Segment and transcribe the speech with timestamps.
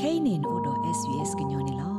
[0.00, 1.90] kainin odo svs gnyone lo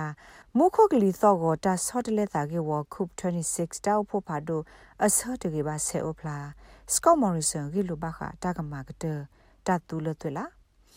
[0.54, 4.62] မုခုကလီသောကိုတာဆော့တလက်တာကေဝခုပ်26တောက်ဖို့ဖာဒို
[5.06, 6.38] အဆော့တကေပါဆေအိုဖလာ
[6.94, 9.06] စကော့မော်ရီဆန်ဂီလိုဘခတာကမာကတ
[9.68, 10.46] တတူလသွလာ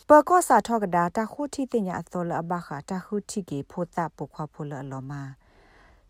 [0.09, 5.23] ပကောစာထောကဒါတာခုတီတင်ညာအသောလအဘခတာခုတီကေဖိုတာပုခွာဖိုလအလောမာ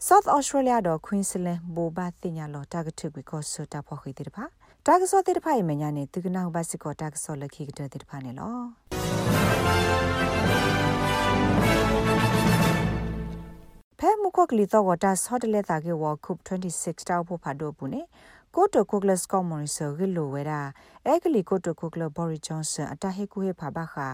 [0.06, 4.44] South Australia တော့ Queensland ဘိုဘာတင်ညာလောတာဂထုကွီကောဆတာဖို့ခိတိတဖာ
[4.86, 8.56] တာဂဆောတိတဖာယမညာနေသူကနာဘတ်စကောတာဂဆောလခိကတဲ့တဖာနေလော
[13.98, 18.02] ဖဲမုခကလီတော့ဝတာဆော့တလက်တာကေဝခုပ်26တောက်ဖို့ဖာတော့ဘူးနေ
[18.54, 20.60] ကိုတိုကိုကလစကောမွန်ဆာဂီလိုဝဲတာ
[21.06, 24.06] အဲကလီကိုတိုကိုကလဘော်ရီဂျွန်ဆန်အတဟေကူဟေဖာဘခာ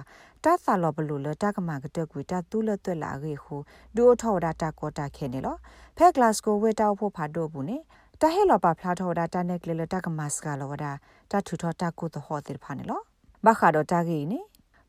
[0.45, 3.57] တာသလောဘလူလတာကမာကတက်ကွေတာတူးလတွက်လာခေခု
[3.97, 5.57] ဒူအထောဒါတာကောတာခဲနေလော
[5.97, 7.79] ဖဲဂလတ်စကိုဝဲတောက်ဖို့ဖာတော့ဘူးနေ
[8.21, 10.93] တာဟေလောပါဖလာထောဒါတာနက်ကလလတာကမတ်စကလောဝဒါ
[11.31, 13.01] တာထူထောတာကိုတဟောတိဖာနေလော
[13.47, 14.41] ဘခါတော့တာဂီနေ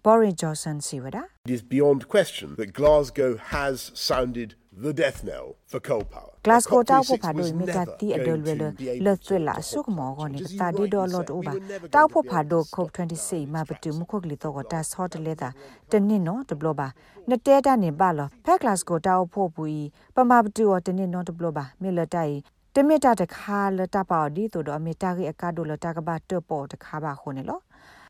[0.05, 3.75] Boris Johnson siwada It is beyond question that Glasgow has
[4.07, 4.49] sounded
[4.85, 6.33] the death knell for coal power.
[6.45, 8.67] Glasgow ta pho pha do mi ta ti adol we le
[9.05, 11.53] le tswe la su ko mo go ni ta di do lot o ba
[11.93, 15.07] ta pho pha do cop 26 ma patu mu khok li to go ta so
[15.13, 15.49] de le ta
[15.89, 16.87] te ni no de blo ba
[17.27, 19.83] na te ta ni ba lo pha Glasgow ta pho pu yi
[20.15, 22.56] pa ma patu o te ni no de blo ba mi le ta yi တ
[22.87, 27.61] မီတာတခါလတပါဒီတို့တော့အမီတာကြီးအကာဒိုလတာကဘာတပေါ်တခါပါခုန်နော်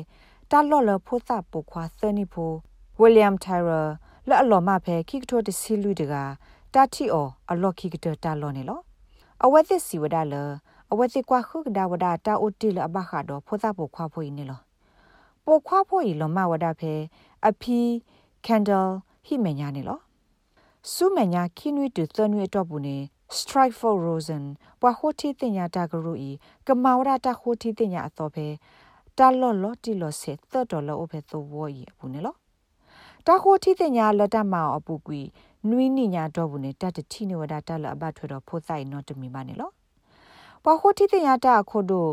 [0.50, 2.52] တာလော့လဖိုသပုခွာသနီဖို
[3.00, 3.88] William Tyrer
[4.28, 6.14] လက်အလော်မဖဲခိကထိုတစီလူတက
[6.74, 8.80] တာတီအောအလော်ခိကတတာလော်နေလော
[9.44, 10.34] အဝက်သစ်စီဝဒါလ
[10.92, 14.60] အဝက်သစ်ကွာခုကဒါဝဒါတာအိုတီလအဘခါတော့ဖိုသပုခွာဖိုနေလော
[15.44, 16.92] ပိုခွာဖိုဤလောမဝဒါဖဲ
[17.48, 17.78] အဖီ
[18.46, 18.86] ကန်ဒယ်
[19.26, 19.98] ဟိမညာနေလော
[20.92, 22.96] စုမညာခိနွီတူသနွေတော့ဘူးနေ
[23.38, 24.44] strike for rosen
[24.80, 26.30] ပွာဟိုတီတင်ညာတာဂရုဤ
[26.66, 28.46] ကမောရတာဟိုတီတင်ညာအတော်ဖဲ
[29.18, 32.34] တာလော်လော်တီလော်ဆေသတ်တော်လော်အဖဲသောဝော်ဤဘူးနေလော
[33.26, 35.20] တာခိုတီတင်ညာလက်တမောင်အပူကွီ
[35.70, 39.70] နွိနိညာတော့ဘူးနေတတတိနေဝဒတက်လအဘထွေတော့ဖိုးဆိုင်နော်တမီပါနေလော
[40.68, 42.06] ပခိုတီတင်ညာတာခိုဒို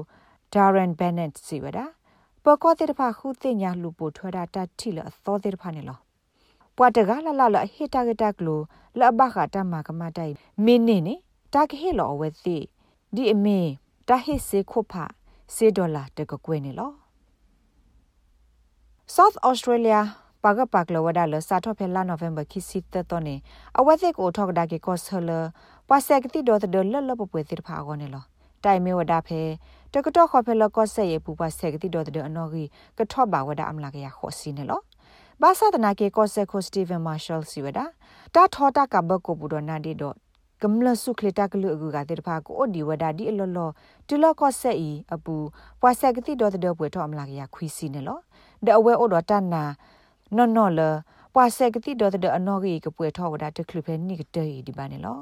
[0.53, 1.79] ဒါရန်ဘန်နက်စီဝဒ
[2.43, 5.97] ပကောတိတဖာခုတင်ညာလူပိုထွေတာတတိလအသောတိတဖာနေလော
[6.75, 8.59] ပွာတကလလလဟေတာကတကလို
[8.99, 10.33] လဘခတာမကမတိုင်
[10.65, 11.15] မင်းနေနေ
[11.53, 12.57] တာကဟေလောဝဲသိ
[13.15, 13.71] ဒီအမင်း
[14.07, 14.93] တဟိစေခုဖ
[15.55, 16.91] စေဒေါ်လာတကကွေးနေလော
[19.15, 19.99] South Australia
[20.43, 23.35] ပါကပကလဝဒါလစာထောဖဲလာနိုဝင်ဘာခိစီတတနေ
[23.77, 25.29] အဝဲသိကိုထောက်ဒါကေကောဆလ
[25.87, 28.25] ပွာဆက်ကတိဒေါ်တလလပပွေတိဖာကောနေလော
[28.65, 29.41] တိုင်မေဝဒါဖဲ
[29.93, 32.67] တကတော့ခေါ်ဖဲလကောဆက်ရပူပွာဆက်ကတိဒေါ်တအနော်ကြီး
[32.97, 34.81] ကထော့ပါဝဒါအမလာကရခေါ်စီနေလော
[35.41, 37.85] ဘာသာတနာကေကောဆက်ကိုစတီဗန်မာရှယ်စီဝဒါ
[38.35, 40.15] တာထောတာကဘကိုဘူဒနာဒီဒေါ်
[40.61, 43.69] ကမလဆုခလတာကလူအကူကတဲ့တဖာကိုဒီဝဒါဒီအလောလော
[44.07, 45.35] တူလောကောဆက်ဤအပူ
[45.81, 48.19] ပွာဆက်ကတိဒေါ်တပွေထော့အမလာကရခွီစီနေလော
[48.65, 49.63] ဒအဝဲအိုဒေါ်တနာ
[50.35, 50.81] နော်နော်လ
[51.33, 55.17] ပွာဆက်ကတိဒေါ်တဲ့အနော်ကြီးကပွေထောဝဒတခလဖဲနိကတေဒီပါနေလော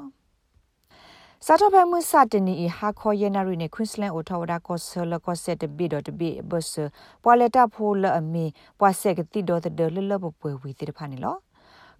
[1.46, 6.90] စာထဖဲမှုစတနီဟာခေါ်ရနာရီနေကွင်းစလန်အိုထော်ဒါကောဆလကောဆက်တဘီဒတ်ဘီဘတ်
[7.22, 8.44] ပွာလက်တာဖိုလအမီ
[8.78, 11.36] ပွာဆက်ကတိဒေါ်တဲ့လလဘပွဲဝီတိဖာနီလော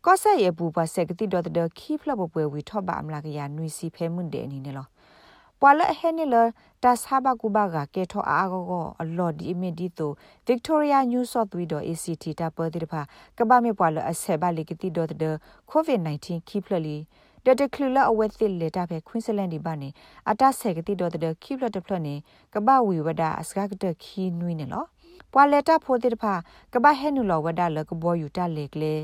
[0.05, 4.87] ကောဆက်ရပူပွာဆက်ကတိဒေါ်တဲ့ခီဖလဘပွဲဝီထော့ပါအမလာကရနွီစီဖဲမှုတဲ့အနေနဲ့လော
[5.61, 6.35] ပွာလဟဲနီလ
[6.83, 10.11] တာဆာဘကူဘာကကေထောအာဂောအလော်ဒီအမီဒီတို
[10.47, 13.01] ဗစ်တိုးရီယာညူးဆော့သဝီဒို ACT တာပတိတဖာ
[13.39, 15.35] ကဘာမေပွာလအဆက်ဘလီကတိဒေါ်တဲ့
[15.71, 16.99] COVID-19 ခီဖလလီ
[17.47, 19.89] ဒတကလူလာအဝဲသစ်လေတာပဲခွင်းစလန်ဒီပါနေ
[20.31, 22.15] အတဆက်ကတိတော်တဲ့ခိပလတ်တဖလနေ
[22.55, 24.85] ကပဝီဝဒအစကကတခီနွိနေလော
[25.33, 26.35] ပွာလက်တာဖိုတိတဖာ
[26.73, 28.95] ကပဟဲနူလောဝဒလကဘောယူတလေကလေ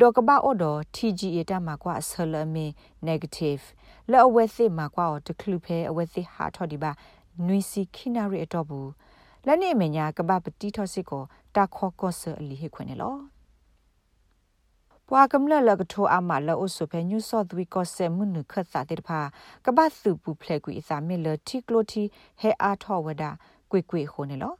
[0.00, 0.64] ဒေါကဘာအော်ဒ
[0.96, 2.66] TGA တာမှာကွာဆလမေ
[3.08, 3.62] negative
[4.10, 6.90] လောအဝဲသစ်မှာကွာတကလူဖဲအဝဲသစ်ဟာထော်ဒီပါ
[7.46, 8.90] နွိစီခိနာရီအတော့ဘူး
[9.46, 11.22] လက်နေမညာကပပတိထော့စစ်ကို
[11.54, 13.14] တာခေါ်ကောဆအလီဟခွနေလော
[15.12, 19.20] ပွာကမလလကထိုအမလအဆုဖဲညူဆော့သဝီကောဆေမွနခတ်စာတေတဖာ
[19.64, 22.02] ကပတ်စုပူဖလက်ကွေအစာမေလတီကလိုတီ
[22.40, 23.24] ဟဲအားထောဝဒ
[23.70, 24.54] ကွေကွေခိုနေလော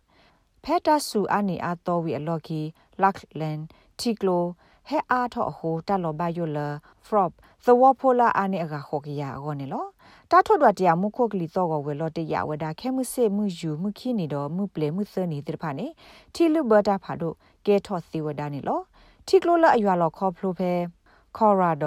[0.65, 2.61] ဖက်တာဆူအနီအာတော်ဝီအလော်ကီ
[3.03, 3.59] လက်လန်
[4.01, 4.45] တီကလို
[4.89, 6.69] ဟဲအားထောအဟိုတလောဘယိုလာ
[7.07, 7.31] ဖရော့
[7.65, 9.85] သဝဖိုလာအာနီအကခိုကရအောနေလော
[10.31, 15.87] တာထွတ်တော်တရားမှုခုတ်ကလီတော့ဝဲလော်တရဝဒခဲမှုစေမှုယူမှုခီနေတော့မှုပလေမှုစနေတေတဖာနေ
[16.35, 17.35] တီလူဘတာဖာတို့
[17.67, 18.81] ကဲထော့စီဝဒနေလော
[19.33, 20.73] တီကလိုလအရွာလော်ခေါဖလိုဖဲ
[21.37, 21.85] ခေါ်ရာဒ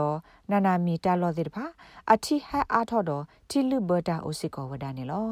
[0.51, 1.65] နာနာမီတာလော်စီတဖာ
[2.11, 5.27] အတီဟအားထော်တော်တီလူဘတာအိုစီကောဝဒနေလော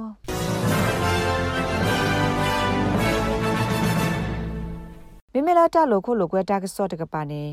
[5.33, 7.43] မိမလာတာလိုခုလိုကွဲတာကစော့တကပါနေ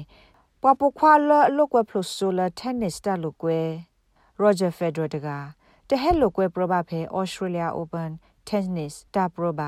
[0.63, 3.59] ပွာပခွာလလောကွဲဖလိုဆိုလာတက်နစ်တာလိုကွဲ
[4.39, 5.29] ရောဂျာဖက်ဒရတက
[5.89, 8.11] တဟဲလိုကွဲပရဘဖဲဩစတြေးလျအိုပန်
[8.49, 9.63] တက်နစ်တာပရဘ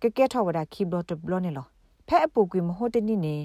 [0.00, 1.73] ကကဲထော်ဝဒခီဘလတ်ဘလောနေလော
[2.08, 3.36] ဖဲအပူကွေမဟုတ်တနိနေ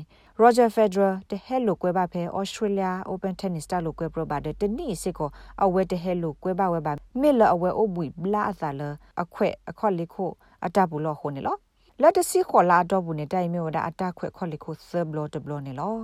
[0.41, 5.29] Roger Federer တဟဲလိုကွဲပါဖဲ Australia Open Tennis တာလိုကွဲပရပါတဲ့တနိစစ်ကို
[5.63, 8.81] အဝဲတဟဲလိုကွဲပါဝဲပါမေလအဝဲအဘွိဘလာအသာလ
[9.21, 10.29] အခွဲ့အခွက်လေးခို
[10.65, 11.57] အတဘူးလို့ဟိုနေလော
[12.01, 15.95] လက်တစီခေါ်လာတော့ဘူးနေတိုင်မျိုးဒါအတခွဲ့ခွက်လေးခိုသဘလတဘလနေလော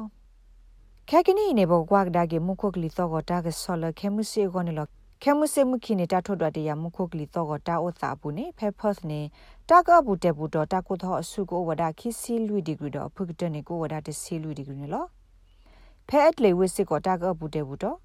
[1.09, 4.87] ခဲကနီနေဘောကွာကဒါကေမုခုကလီတော့ကတာကဆော်လခဲမှုစီကိုနေလော
[5.27, 9.21] ခဲမှုစေမှုခိနေတာထွတ်တော်တရားမှုခုကလီတော့ကတာဥသာဘူးနေဖဲဖော့နေ
[9.69, 15.07] တာကဘူးတက်ဘူးတော့တာကိုသောအစုကိုဝဒခိစီလူဒီဂရီတော့ဖုကတနေကိုဝဒတစီလူဒီဂရီနော်
[16.07, 17.97] ဖဲအတလေဝစ်စစ်ကိုတာကဘူးတက်ဘူးတော့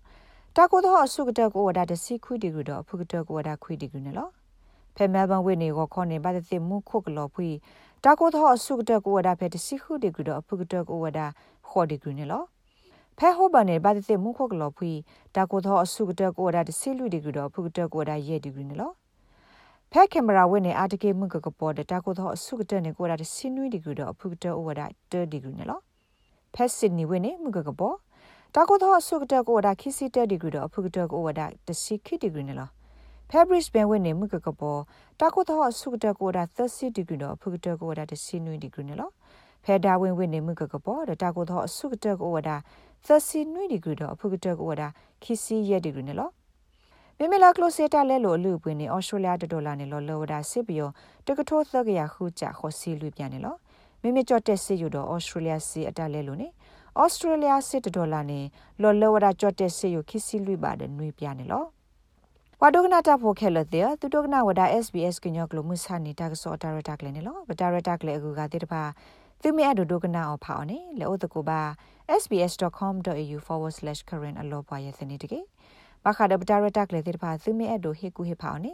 [0.57, 4.31] တာကိုသောအစုကတကိုဝဒတစီခွီဒီဂရီတော့ဖုကတကိုဝဒခွီဒီဂရီနော်
[4.97, 7.49] ဖဲမဲဘန်ဝိနေကိုခေါနေပါတဲ့မှုခုကလောဖွီ
[8.05, 11.21] တာကိုသောအစုကတကိုဝဒဖဲတစီခွီဒီဂရီတော့ဖုကတကိုဝဒ
[11.69, 12.47] ခေါ်ဒီဂရီနော်
[13.23, 14.93] ဖဲဟောဘနေပါတဲ့မှုခုကလောဖွီ
[15.37, 18.95] တာကိုသောအစုကတကိုဝဒတစီလူဒီဂရီတော့ဖုကတကိုဝဒရဲ့ဒီဂရီနော်
[19.93, 25.83] ဖဲကင်မရာဝင်းနေအာတကေမှုကကပေါ်တဲ့တာကိုတော့ဆုကတဲ့နေကိုရတဲ့စင်နွီဒီဂရီတော့အဖုကတဲ့အိုဝဒါတဲဒီဂရီနော်
[26.55, 27.97] ဖဲစစ်နီဝင်းနေမှုကကပေါ်
[28.55, 32.71] တာကိုတော့ဆုကတဲ့ကိုရတဲ့ခီစီတဲဒီဂရီတော့အဖုကတဲ့ကိုဝဒါတစီခိဒီဂရီနော်
[33.31, 34.81] ဖဲဘရစ်ဘန်ဝင်းနေမှုကကပေါ်
[35.21, 39.13] တာကိုတော့ဆုကတဲ့ကိုရတဲ့30ဒီဂရီတော့အဖုကတဲ့ကိုဝဒါတစီနွီဒီဂရီနော်
[39.65, 42.57] ဖဲဒါဝင်းဝင်းနေမှုကကပေါ်တာကိုတော့ဆုကတဲ့ကိုဝဒါ
[43.07, 44.89] 30နွီဒီဂရီတော့အဖုကတဲ့ကိုဝဒါ
[45.23, 46.33] ခီစီရဲ့ဒီဂရီနော်
[47.19, 50.93] မိမလာကလိုစေတာလဲလို့အလူပွင့်နေဩစတြေးလျဒေါ်လာနေလို့လောဝဒါစစ်ပြီးတော့
[51.27, 53.59] တကထိုးသက်ကရခုကြခေါ်စီလူပြန်နေလို့
[54.03, 56.49] မိမိကြော့တက်စစ်ယူတော့ဩစတြေးလျစီအတက်လဲလို့နေ
[57.01, 58.41] ဩစတြေးလျစစ်ဒေါ်လာနေ
[58.83, 61.67] လောလောဝဒါကြော့တက်စစ်ယူခစ်စီလူပါတယ်နှွေးပြနေလို့
[62.61, 68.83] ဝါဒုကနာတာဖိုခဲလတဲ့သူဒုကနာဝဒါ SBS ကညောကလိုမှုဆာနေတာကစောတာရတာကလည်းနေလို့ဗတာရတာကလည်းအခုကတိတပါ
[69.43, 71.61] သူမအဒဒုကနာအဖောင်းနေလေဥတကူပါ
[72.23, 75.41] sbs.com.au/current အလောပွားရဲ့စနေတကေ
[76.05, 78.73] ဘာခါဒပတာရတက်လေတဲ့ဖာသူမဲအဒိုဟေကူဟေဖောင်းနေ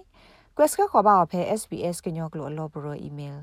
[0.56, 3.36] quest ကခေါ်ပါအဖဲ sbs ကညောကလိုအလောဘရ email